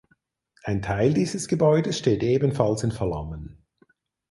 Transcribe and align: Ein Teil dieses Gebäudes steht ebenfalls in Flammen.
Ein 0.63 0.81
Teil 0.81 1.13
dieses 1.13 1.47
Gebäudes 1.47 1.95
steht 1.99 2.23
ebenfalls 2.23 2.81
in 2.81 2.91
Flammen. 2.91 3.59